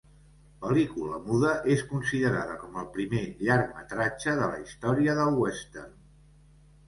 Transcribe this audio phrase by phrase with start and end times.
[0.61, 5.93] Pel·lícula muda, és considerada com el primer llargmetratge de la història del western.